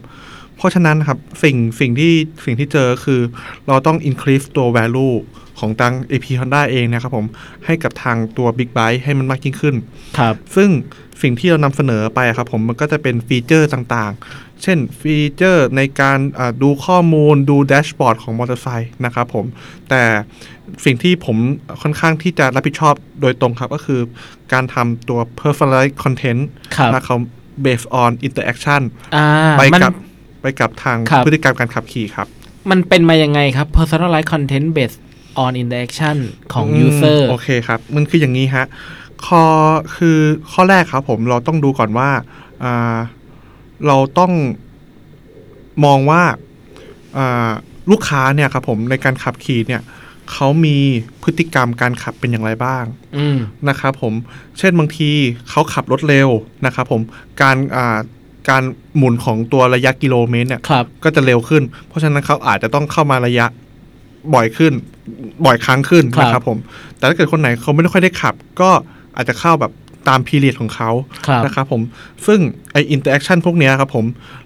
[0.58, 2.12] เพราะฉะนั้นครับสิ่งสิ่งที่
[2.44, 3.20] สิ่งที่เจอคือ
[3.68, 5.14] เราต้อง increase ตัว value
[5.58, 7.26] ของทาง AP Honda เองนะครับผม
[7.66, 9.74] ให้กับทางตัว Big Bike ให้มันมากยิ่งขึ้น
[10.18, 10.70] ครับซึ่ง
[11.22, 19.44] สิ่งที่เรานำเสนอไปครับผมมันก็จะเป็นฟีเจอร์ต่างๆ เช่นฟีเจอร์ในการอ่าดูข้อมูลดูแดชบอร์ดของมอเตอร์ไซค์นะครับผม
[19.90, 20.02] แต่
[20.84, 21.36] สิ่งที่ผม
[21.82, 24.00] ค่อนข้างที่จะรับผิดชอบโดยตรงครับก็คือ
[24.52, 26.42] การทำตัว personalized content
[26.76, 27.20] ครับนะครับ
[27.64, 28.82] based on interaction
[29.16, 29.26] อ่า
[29.58, 29.94] ไปมันกับ
[30.40, 32.26] ไปกับทางครับพฤติกรรมการขับขี่ครับ
[32.70, 35.00] มันเป็นมายังไงครับ personalized content based
[35.44, 36.16] on interaction
[36.52, 38.66] ของม user โอเคครับ มันคืออย่างนี้ฮะ
[39.26, 39.42] ข้อ
[39.96, 40.18] คือ
[40.52, 42.10] ข้อแรกครับผมเราต้องดูก่อนว่า
[42.64, 42.96] อ่า
[43.86, 44.32] เราต้อง
[45.84, 46.22] มองว่า
[47.16, 47.50] อ่า
[47.90, 49.82] ลูกค้าเนี่ยครับผมในการขับขี่เนี่ย
[50.32, 50.76] เขามี
[51.22, 52.84] พฤติกรรมการขับเป็นอย่างไรบ้าง
[53.16, 54.14] อืมนะครับผม
[54.58, 55.10] เช่นบางที
[55.50, 56.28] เขาขับรถเร็ว
[56.66, 57.00] นะครับผม
[57.42, 57.98] การอ่า
[58.50, 58.62] การ
[58.96, 63.46] หมุนของตัวระยะกิโลเมตรเนี่ยครับก็จะเร็วขึ้น เพราะฉะนั้นเขาอาจจะต้องเข้ามาระยะ
[64.34, 64.72] บ่อยขึ้น
[65.46, 66.58] บ่อยครั้งขึ้นครับนะครับผม
[66.96, 68.70] แต่ถ้าเกิดคนไหนเขาไม่ได้ค่อยได้ขับ ก็
[69.16, 69.72] อาจจะเข้าแบบ
[70.08, 70.90] ตามพีเรียดของเขา
[71.26, 71.82] ครับนะครับผม
[72.26, 72.40] ซึ่ง
[72.72, 74.04] ไอ interaction พวกเนี้ยครับผม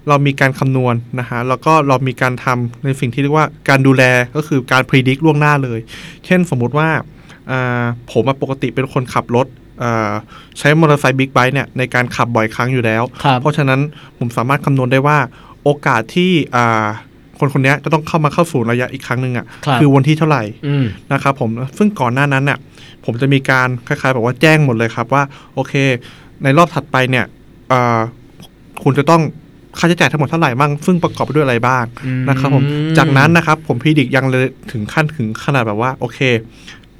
[0.09, 4.03] เรามีการคำนวณนะฮะ แล้วก็เรามีการทำในสิ่งที่เรียกว่าการดูแล
[4.37, 5.79] ก็คือการพิจิตรล่วงหน้าเลย
[6.27, 6.89] เช่นสมมุติว่า
[7.51, 9.61] อ่าผมอะปกติเป็นคนขับรถอ่า
[10.59, 13.81] ใช้มอเตอร์ไซค์บิ๊กไบค์เนี่ยในการขับบ่อยครั้งอยู่แล้วครับเพราะฉะนั้น
[14.19, 15.19] ผมสามารถคำนวณได้ว่า
[15.65, 16.87] โอกาสที่อ่า
[17.39, 22.59] คนคนเนี้ยจะต้องเข้ามาเข้าเช็คระยะอีกครั้งหนึ่งอะครับอวันที่เท่าไหร่อืมนะครับผมซึ่งก่อนหน้านั้นน่ะ
[23.05, 25.23] ผมจะมีการคล้ายๆแบบว่าแจ้งหมดเลยครับว่า
[25.55, 25.73] โอเค
[26.43, 27.25] ในรอบถัดไปเนี่ย
[27.73, 28.01] อ่า
[28.83, 29.23] คุณจะต้อง
[29.79, 32.65] ค่าใช้จ่ายทั้งหมดเท่าไหร่บ้างซึ่งประกอบไปด้วยอะไรบ้างอืมนะครับผม
[32.99, 36.19] จากนั้นนะครับผมพิจิกยังเลยถึงขั้นถึงขนาดแบบว่า โอเค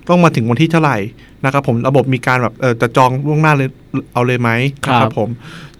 [0.09, 0.97] ต้องมาถึงวันที่เท่าไหร่
[1.45, 3.69] นะครับผมระบบมีการแบบเออจะจองล่วงหน้าเลย
[4.13, 4.51] เอาเลยไหม
[4.91, 5.29] นะคครัรับบผม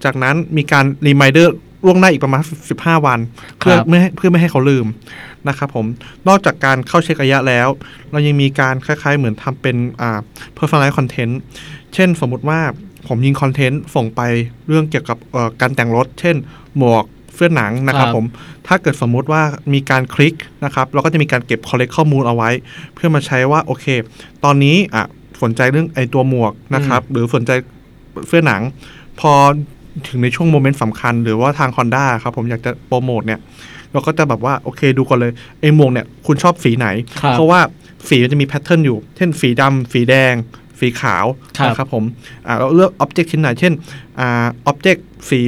[0.03, 2.41] จากนั้นมีการรีมายเดอร์ล่วงหน้าอีกประมาณ
[2.73, 3.19] 15 วัน
[3.57, 4.85] เพื่อครับไม่ให้เพื่อไม่ให้เขาลืม
[5.47, 5.85] นะครับผม
[6.27, 7.67] นอกจากการเข้าเช็คระยะแล้ว
[8.11, 10.19] เรายังมีการคล้ายๆ เหมือนทำเป็นอ่า
[10.57, 11.33] personalized content
[11.93, 12.59] เช่นสมมุติว่า
[13.07, 14.21] ผมยิงคอนเทนต์ส่งไป
[14.67, 16.35] เรื่องเกี่ยวกับเอ่อการแต่งรถ เช่น
[16.77, 18.25] หมวกเสื้อหนังนะครับครับผม
[18.67, 19.41] ถ้าเกิดสมมุติว่า
[19.73, 22.49] มีการคลิกนะครับ เราก็จะมีการเก็บ collect ข้อมูลเอาไว้
[22.93, 23.85] เพื่อมาใช้ว่าโอเค
[24.43, 25.05] ตอนนี้อะ
[25.43, 27.51] สนใจเรื่องไอตัวหมวกนะครับ หรือสนใจ
[28.27, 28.61] เสื้อหนัง
[29.19, 29.33] พอ
[30.07, 33.39] ถึงในช่วงโมเมนต์สำคัญ หรือว่าทาง Honda ครับผมอยากจะโปรโมทเนี่ย
[33.91, 36.87] เราก็จะแบบว่า โอเคดูก่อนเลยไอ้หมวกเนี่ยคุณชอบสีไหน
[37.21, 37.59] ครับเพราะว่า
[38.09, 40.33] สีมันจะมี pattern อยู่ เช่นสีดำสีแดง
[40.79, 41.25] สีขาว
[41.57, 42.03] ครับนะครับผม
[42.47, 43.73] อ่าเราเลือก object ชิ้นไหน เช่น
[44.19, 45.41] อ่า object สี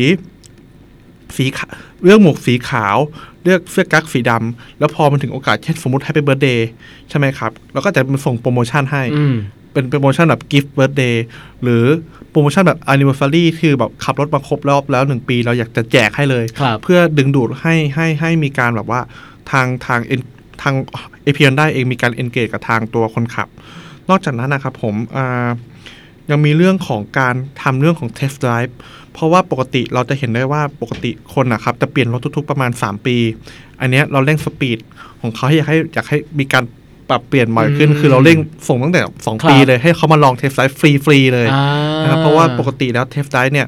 [1.37, 1.71] สีขาว
[2.03, 2.97] เลือกหมวกสีขาว
[3.43, 6.69] เลือกเสื้อกั๊กสีดำแล้วพอมันถึงโอกาสเช่นสมมติให้เป็นเบ r ร์ d เดย์
[7.09, 9.35] ใช่ไหมครับเราก็จะมาส่งโปรโมชั่นให้อืม
[9.75, 11.15] เป็นโปรโมชั่นแบบ gift birthday
[11.63, 11.83] หรือ
[12.31, 19.01] โปรโมชั่นแบบ anniversary คือแบบขับรถมาครบรอบแล้วหนึ่งปีเราอยากจะแจกให้เลยครับเพื่อดึงดูดให้ให้ให้มีการแบบว่า
[19.51, 20.29] ทางทาง en-
[20.61, 20.73] ทาง
[21.23, 23.47] AP ได้เองมีการ engage กับทางตัวคนขับ
[24.09, 25.47] นอกจากนั้นนะครับผมอ่า
[26.29, 28.71] ยังมีเรื่องของการทำเรื่องของ test drive
[29.13, 33.17] เพราะว่าปกติเราจะเห็นได้ว่าปกติคนนะครับจะเปลี่ยนรถทุกๆประมาณ 3 ปี
[33.81, 34.79] อันเนี้ยเราเร่ง speed
[35.21, 36.63] ของเขาให้อยากให้อยากให้มีการ
[37.09, 38.37] ปรับเปลี่ยนบ่อยขึ้นอืมคือเราเร่ง
[38.67, 40.71] ส่งตั้งแต่2ครับปีเลยให้เขามาลองเทสไ i ฟ
[41.05, 41.65] ฟรีๆเลยอ่า
[42.03, 43.67] นะครับเพราะว่าปกติแล้วเทสไ i เนี่ย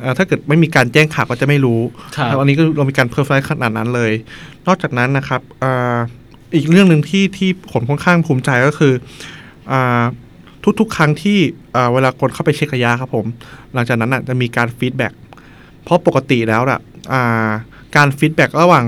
[0.00, 1.80] เอ่อถ้าเกิดไม่มีการแจ้งข่าวก็จะไม่รู้
[2.16, 4.12] ครับแล้วอันนี้ก็เรามีการเพอร์ไฟขนาดนั้นเลย
[4.66, 5.96] นอกจากนั้นนะครับอา
[6.54, 8.92] อีกเรื่องหนึ่งที่ที่ผมค่อนข้างภูมิใจก็คือ
[9.72, 10.04] อา
[10.80, 11.38] ทุกๆ ครั้งที่
[11.76, 13.26] อ่าเวลาคนเข้าไปเช็คระยะครับผม
[13.74, 15.12] หลังจากนั้นน่ะจะมีการ feedback
[15.84, 16.80] เพราะปกติแล้วน่ะ
[17.12, 17.50] อ่า
[17.96, 18.84] การ feedback ระหว่าง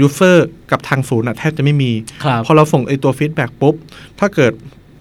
[0.00, 1.92] user กับทางศูนย์น่ะแทบจะไม่มี
[2.24, 3.74] ครับพอเราส่งไอตัว feedback ปุ๊บ
[4.18, 4.52] ถ้าเกิด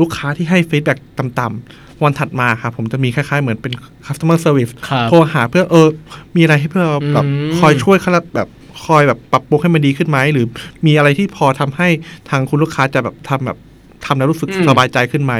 [0.01, 3.73] ลูกค้าที่ให้ feedback ต่ำๆวันถัดมาครับผมจะมีคล้ายๆ เหมือนเป็น
[4.05, 5.87] customer service ครับโทรหาเพื่อเออ
[6.35, 8.49] มีอะไรให้เพื่อแบบอืมคอยช่วยเขาแบบ
[8.85, 10.45] คอยแบบปรับปรุงให้มันดีขึ้นไหม หรือ
[10.85, 11.87] มีอะไรที่พอทำให้
[12.29, 13.57] ทางคุณลูกค้าจะแบบทำแบบ
[14.05, 15.33] ทำแล้วรู้สึกสบายใจขึ้นไหม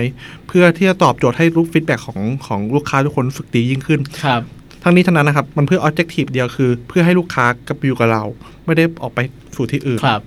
[0.47, 4.41] เพื่อที่จะตอบโจทย์ให้ลูกฟีดแบ็กของของลูกค้าทุกคนรู้สึกดียิ่งขึ้นครับ
[4.83, 8.23] ทั้งนี้ทั้งนั้นนะครับ มันเพื่อ objective เดียวคือ เพื่อให้ลูกค้ากับอยู่กับเรา
[8.65, 9.19] ไม่ได้ออกไป
[9.55, 10.21] สู่ที่อื่นครับ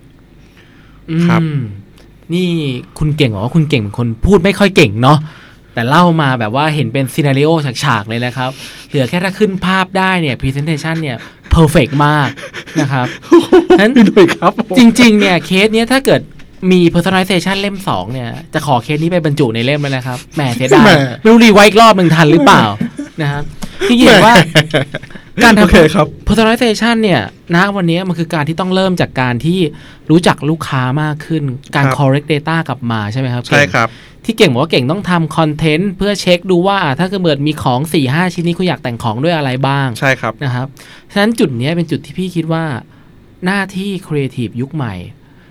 [1.29, 1.61] ครับอืม
[2.35, 2.49] นี่
[2.99, 5.19] คุณเก่งบอกว่าคุณเก่งเป็นคนพูดไม่ค่อยเก่งเนาะ
[5.75, 7.51] แต่เล่ามาแบบว่าเห็นเป็น scenario
[7.85, 8.51] ฉากๆ เลยนะครับ
[8.89, 11.17] เหลือแค่ถ้าขึ้นภาพได้เนี่ย Presentation เนี่ย
[11.51, 12.29] perfect มาก
[12.81, 13.07] นะครับ
[13.81, 16.21] นั้นด้วยครับผมจริง ๆ เนี่ยเคสเนี้ยถ้าเกิด
[16.71, 20.91] มี personalization เล่มสองเนี่ย จะขอเคสนี้ไปบรรจุในเล่มแล้วนะครับ แหมเสียดายแหม
[21.23, 22.63] ไม่รู้ rewrite อีกรอบหนึ่งทันหรือเปล่า
[23.23, 23.43] นะครับ
[23.89, 24.35] ที่เห็นว่า
[25.45, 27.23] การโอเคทำครับ personalization เนี่ย
[27.55, 29.61] นะวันนี้มันคือการที่ต้องเริ่มจากการที่
[30.11, 31.43] รู้จักลูกค้ามากขึ้น
[31.77, 33.89] การครับ correct data กลับมาใช่ไหมครับใช่เก่งครับ
[34.25, 40.67] ที่เก่งบอกว่าเก่งต้องทำคอนเทนต์เพื่อเช็คดูว่าอะถ้าเกิดมีของ4ี่ห้าชิ้นนี้คุณอยากแต่งของด้วยอะไรบ้างใช่ครับนะครับ
[41.13, 42.65] ฉะนั้นจุดเนี้ยเป็นจุดที่พี่คิดว่า
[43.45, 44.95] หน้าที่ครีเอทีฟยุคใหม่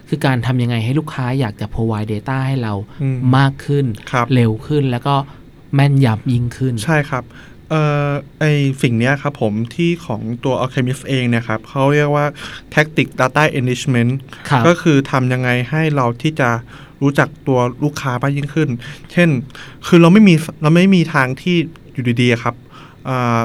[0.10, 5.16] คือการทำยังไงให้ลูกค้าอยากจะ provide data ให้เราอืมมากขึ้นครับเร็วขึ้นแล้วก็
[5.76, 7.24] แม่นยำยิ่งขึ้น ใช่ครับ
[7.72, 8.46] เอ่อไอ
[8.82, 12.26] สิ่งเนี้ยครับผมที่ของตัว Alchemist เองเนี่ยครับเขาเรียกว่า
[12.74, 14.12] Tactic Data Enrichment
[14.50, 16.50] ครับก็คือทำยังไงให้เราที่จะ
[17.02, 18.70] รู้จักตัวลูกค้ามากยิ่งขึ้น
[19.12, 19.30] เช่น
[19.88, 21.56] คือเราไม่มีเราไม่มีทางที่
[21.94, 22.56] อยู่ดีๆอะครับ
[23.08, 23.42] อ่า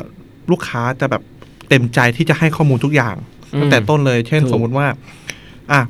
[0.51, 1.23] ลูกค้าจะแบบ
[1.69, 3.17] เต็มใจที่จะให้ข้อมูลทุกอย่าง
[3.55, 4.87] อืมตั้งแต่ต้นเลย เช่น ถูก สมมุติว่า
[5.73, 5.81] อะ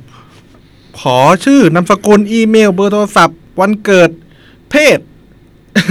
[0.99, 4.09] ขอชื่อนามสกุลอีเมล เบอร์โทรศัพท์ วันเกิด
[4.71, 4.99] เพศ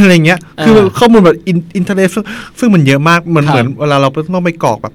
[0.01, 2.09] อะไรเงี้ย คือข้อมูลแบบ in- interest
[2.59, 4.94] ซึ่งมันเยอะมากเหมือนครับเหมือนเวลาเราต้องไปกรอกแบบ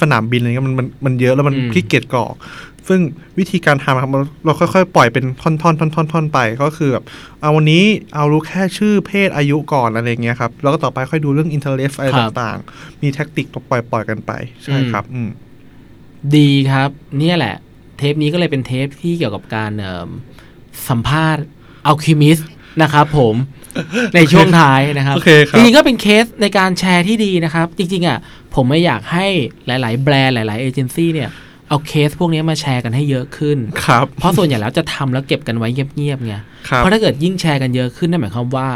[0.00, 2.34] สนามบินอะไรเงี้ยมันมันมันเยอะแล้วมันอืมขี้เกียจกรอก
[2.88, 3.00] ซึ่ง
[3.38, 7.04] วิธีการทำครับเราเราค่อยๆ ปล่อยเป็นท่อนๆท่อนๆท่อนๆไปก็คือแบบ
[7.40, 14.32] เอาวันนี้เอารู้แค่ชื่อเพศอายุก่อนอะไรเงี้ยครับแล้วก็ต่อไปค่อยดูเรื่อง interest อะไรครับต่างๆ มี tactic ปล่อยปล่อยๆกันไป
[14.64, 15.28] ใช่ครับ อืม
[16.36, 17.56] ดีครับ เนี่ยแหละ
[17.98, 20.10] เทปนี้ก็เลยเป็นเทปที่เกี่ยวกับการเอิ่ม
[20.88, 21.44] สัมภาษณ์
[21.86, 22.38] Alchemist
[22.82, 23.34] นะครับผม
[24.14, 28.18] ในช่วงท้ายนะครับโอเคครับจริงๆก็เป็นเคสในการแชร์ที่ดีนะครับ จริงๆอะ
[28.54, 29.26] ผมไม่อยากให้
[29.66, 31.28] หลาย ๆ แบรนด์หลาย ๆ เอเจนซี่เนี่ย
[31.68, 36.34] เอาเคสพวกนี้มาแชร์กันให้เยอะขึ้นครับเพราะส่วนใหญ่แล้วจะทำแล้วเก็บกันไว้เงียบๆไง
[36.68, 38.68] ครับเพราะถ้าเกิดยิ่งแชร์กันเยอะขึ้นนั่นหมายความว่า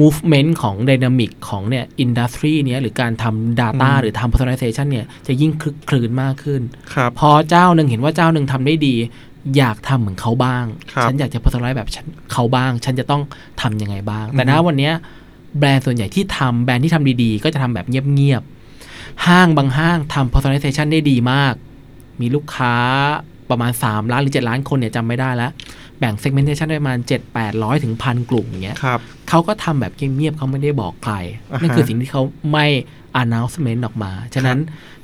[0.00, 6.62] movement ของ dynamic ของเนี่ย industry เนี้ยหรือการทำ data อืมหรือทำ personalization เนี่ยจะยิ่งคลึกคลืนมากขึ้น
[6.94, 8.94] ครับพอเจ้าหนึ่งเห็นว่าเจ้าหนึ่งทำได้ดี
[9.56, 13.22] อยากทำเหมือนเขาบ้างครับฉันอยากจะ personalize แบบฉันเขาบ้าง ฉันจะต้อง
[13.60, 14.94] ทำยังไงบ้าง แต่อืนะมวันเนี้ย
[15.58, 21.54] แบรนด์ส่วนใหญ่ที่ทำแบรนด์ที่ทำดีๆ ก็จะทำแบบเงียบๆ ห้างบางห้างทำ personalization ได้ดีมาก
[22.20, 22.74] มีลูกค้า
[23.50, 25.50] ประมาณ 3 ล้านหรือ 7 ล้านคนเนี่ยจำไม่ได้แล้ว
[25.98, 31.14] แบ่ง segmentation ได้ประมาณ 7 8 0 0 ถึงพันกลุ่มอย่างเงี้ยครับเขาก็ทำแบบเงียบๆเขาไม่ได้บอกใคร
[31.52, 32.66] อ่าฮะนั่นคือสิ่งที่เขาไม่
[33.22, 34.58] announcement ออกมา ฉะนั้น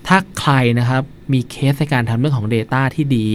[0.06, 3.26] ถ้าใครนะครับมีเคสในการทำเรื่องของ Data ที่ดี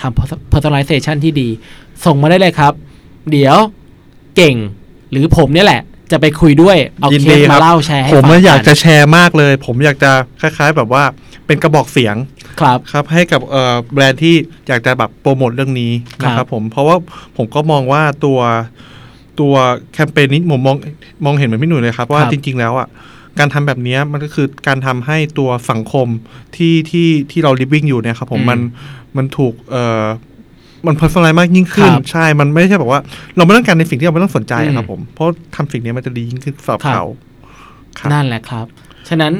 [0.00, 1.48] ทำ personalization ที่ดี
[2.04, 2.72] ส่งมาได้เลยครับ
[3.30, 3.56] เดี๋ยว
[4.36, 4.56] เก่ง
[5.10, 11.02] หรือผมเนี่ยแหละจจะไปคุยด้วย เอายินเคดีสครัมาบเล่าแชร์ให้ผมฟังอะอยากนจะแชร์มากเลย ผมอยากจะคล้าย ๆ แบบว่า
[11.46, 12.16] เป็นกระบอกเสียง
[12.60, 14.34] ครับครับ ให้กับเอ่อแบรนด์ที่
[14.68, 15.92] อยากจะแบบโปรโมทเรื่องนี้
[16.24, 16.96] นะคครัรับบผมเพราะว่า
[17.36, 18.38] ผมก็มองว่าตัว
[19.40, 19.54] ตัว
[19.92, 20.76] แคมเปญนี้ผมมอง
[21.24, 22.88] มองเห็นเหมือนพี่หนุ่ยเลยครับ ว่าครับจริง ๆ แล้วอะ
[23.38, 26.08] การทำแบบเนี้ยมันก็คือการทำให้ตัวสังคม
[26.56, 28.60] ที่ที่ที่เรา living อยู่เนี่ยครับผมมัน
[29.16, 30.04] มันถูกเอ่อ
[30.86, 33.00] มัน personalize มากยิ่งขึ้นครับใช่ มันไม่ใช่แบบว่า
[33.36, 37.04] เราไม่ต้องการในสิ่งที่เราไม่ต้องสนใจอะครับอืมผม เพราะทำสิ่งนี้มันจะดียิ่งขึ้นสำหรับครับเขา
[37.98, 38.66] ครับนั่นแหละครับ
[39.08, 39.32] ฉะนั้น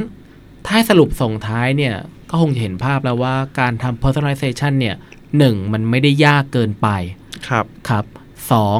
[0.64, 1.94] ถ้าให้สรุปส่งท้ายเนี่ย
[2.30, 4.96] ก็คงจะเห็นภาพแล้วว่าการทำ personalization เนี่ย
[5.38, 6.88] หนึ่งมันไม่ได้ยากเกินไป
[7.48, 8.04] ครับ ครับ
[8.52, 8.78] สอง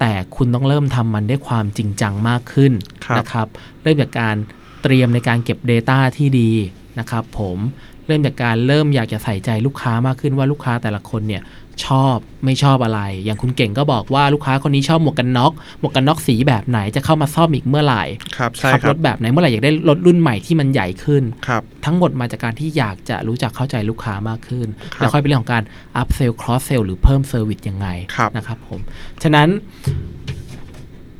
[0.00, 2.72] แต่คุณต้องเริ่มทำมันด้วยความจริงจังมากขึ้น
[3.04, 3.46] ครับนะครับ
[3.82, 4.36] เริ่มจากการ
[4.82, 6.50] เตรียมในการเก็บ Data ที่ดี
[6.98, 7.58] นะครับ ผม
[8.06, 11.42] เริ่มจากการเริ่มอยากจะใส่ใจลูกค้ามากขึ้นว่าลูกค้าแต่ละคนเนี่ย
[11.86, 18.02] ชอบไม่ชอบอะไร อย่างคุณเก่งก็บอกว่าลูกค้าคนนี้ชอบหมวกกันน็อกหมวกกันน็อกสีแบบไหนจะเข้ามาซ่อมอีกเมื่อไหร่
[18.36, 25.62] ครับใช่ขับครัรบถแบบไหนเมื่อไหร่อยากได้รถรุ่นใหม่ที่มันใหญ่ขึ้นครับทั้งหมดมาจากการที่อยากจะรู้จักเข้าใจลูกค้ามากขึ้นครับแล้วค่อยเป็นเรื่องของการ
[26.00, 27.86] up sell cross sell หรือเพิ่ม service ยังไง
[28.16, 28.80] ครับนะครับผม
[29.22, 29.48] ฉะนั้น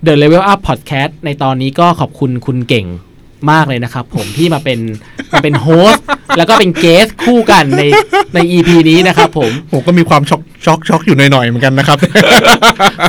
[0.06, 2.86] The Level Up Podcast ในตอนนี้ก็ขอบคุณคุณเก่ง
[3.50, 4.78] มากเลยนะครับผมที่มาเป็น
[5.32, 6.04] มาเป็น host
[6.38, 7.82] แล้วก็เป็น guest คู่กันใน
[8.34, 11.98] ใน EP นี้นะครับผมผมก็มีความช็อกช็อกช็อกอยู่หน่อยๆเหมือนกันนะครับ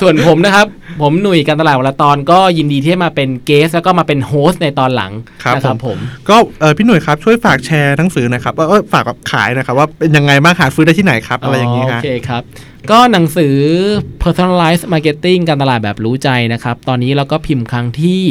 [0.02, 0.68] ส่วนผมนะครับ
[1.02, 5.12] ผมหนุ่ยการตลาดวันละตอนก็ยินดีที่มาเป็น guest แล้วก็มาเป็น host ในตอนหลัง
[5.44, 5.98] ครับนะครับผผมม
[6.30, 12.44] ก็เออพี่หนุ่ยครับช่วยฝากแชร์หนังสือหนะครับว่าเอ้ยฝากแบบขายหนะครับ ว่าเป็นยังไงบ้างหาซื้อได้ที่ไหนครับอะไรอย่างนี้โอฮะเคครับ
[12.92, 13.56] ก็หนังสือ
[14.24, 18.22] personalized marketing การตลาดแบบรู้ใจนะครับ ตอนนี้เราก็พิมพ์ครั้งที่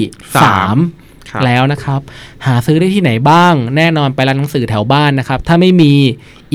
[0.43, 0.98] สาม3ครับ
[1.47, 2.01] แล้วนะครับ
[2.47, 5.93] หาซื้อได้ที่ไหนบ้าง แน่นอนไปร้านหนังสือแถวบ้านนะครับ ถ้าไม่มี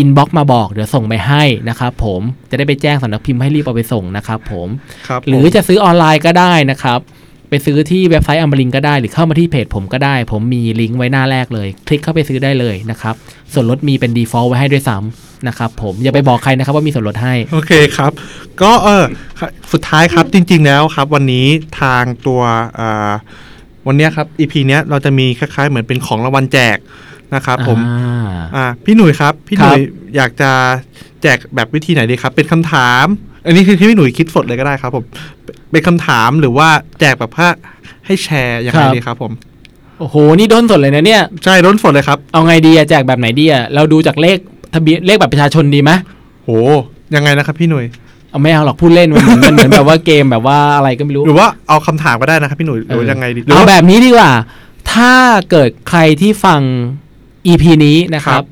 [0.02, 4.68] inbox มาบอกเดี๋ยวส่งไปให้นะครับผมจะได้ไปแจ้งสำนักพิมพ์ให้รีบเอาไปส่งนะครับผม
[5.08, 7.00] ครับหรือผมจะซื้อออนไลน์ก็ได้นะครับ
[7.50, 13.16] ไปซื้อที่เว็บไซต์อมรินก็ได้ หรือเข้ามาที่เพจผมก็ได้ ผมมีลิงก์ไว้หน้าแรกเลย คลิกเข้าไปซื้อได้เลยนะครับ
[13.54, 18.12] ส่วนลดมีเป็น default ไว้ให้ด้วยซ้ำนะครับผมอย่าไปบอกใครนะครับว่ามีส่วนลดให้ โอเคครับ
[18.62, 19.04] ก็เออ
[19.72, 21.48] สุดท้ายครับจริง ๆ แล้วครับ วันนี้
[21.82, 22.42] ทางตัว
[22.80, 23.12] อ่า
[23.88, 26.78] วันเนี้ยครับ EP เนี้ยเราจะมีคล้ายๆ เหมือนเป็นของรางวัลแจก
[27.36, 29.82] นะครับผมอ่าอ่าพี่หนุ่ยครับ พี่หครับนุ่ย
[30.16, 30.52] อยากจะ
[31.22, 33.06] แจกแบบวิธีไหนดีครับ เป็นคำถาม
[33.46, 35.06] อันนี้คือที่พี่หนุ่ยคิดสดเลยก็ได้ครับผม
[35.44, 36.70] เป็นเป็นคำถามหรือว่า
[37.00, 37.48] แจกแบบว่า
[38.06, 39.32] ให้แชร์ยังไงดีครับผม
[40.00, 44.38] โอ้โหนี่ด้นสดเลยนะเนี่ยใช่ร้นสดเลยครับเอาไงดีอะแจกแบบไหนดีอะเราดูจากเลข
[44.74, 45.92] ทะเบียนเลขบัตรประชาชนดีไหม
[46.44, 46.50] โห
[47.16, 47.86] ยังไงนะครับพี่หนุ่ย
[48.34, 54.32] เอาไม่เอาหรอกพูดเล่นมันเหมือนมันเหมือนแบบว่าเกมแบบว่าอะไรก็ไม่รู้ หรือว่าเอาคำถามก็ได้นะครับพี่หนุ่ยหรือว่ายังไงดีหรือเอาว่าแบบนี้ดีกว่า
[54.94, 55.14] ถ้า
[55.52, 56.62] เกิดใครที่ฟัง
[57.48, 58.46] EP นี้นะครัครับ บ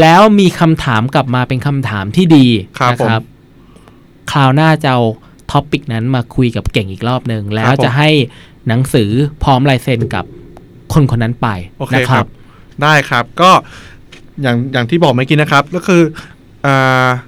[0.00, 2.46] แล้วมีคำถามกลับมาเป็นคำถามที่ดี
[2.78, 3.10] ครับนะผม
[4.32, 5.02] คราวหน้าจะเอา
[5.50, 8.08] ท็อปิกนั้นมาคุยกับเก่งอีกรอบหนึ่งแล้ครัวบผม จะให้
[8.68, 9.10] หนังสือ
[9.42, 10.24] พร้อมลายเซ็นกับ
[10.92, 11.48] คนคนนั้นไป
[11.78, 12.28] โอเคนะคครัรับ บ
[12.82, 13.50] ได้ครับก็
[14.42, 16.02] อย่างอย่างที่บอกเมื่อกี้นะครับ ก็คือ
[16.66, 17.27] อ่าใค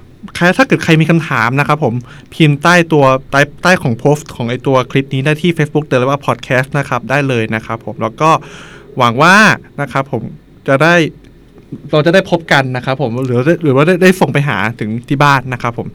[0.57, 1.93] ถ้าเกิดใครมีคำถามนะครับผม
[2.33, 8.29] พิมพ์ใต้ตัวใต้ใต้ของโพสต์ของไอตัวคลิปนี้ได้ที่ Facebook เดลว่าพอดแคสต์นะครับได้เลยนะครับผมแล้วก็
[8.97, 9.35] หวังว่า
[9.81, 10.21] นะครับผม
[10.67, 10.95] จะได้
[11.91, 15.87] เราจะได้พบกันนะครับผมหรือหรือว่าได้ได้ส่งไปหาถึงที่บ้านนะครับผม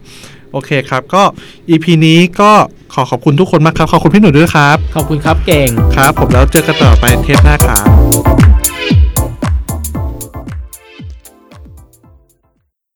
[0.53, 1.23] โอเคครับ ก็
[1.71, 2.51] EP นี้ก็
[2.95, 8.56] ขอขอบคุณทุกคนมากครับ ขอบคุณพี่หนุ่ยด้วยครับ ขอบคุณครับเก่งครับ ผมแล้วเจอกันต่อไปเทปหน้าครับ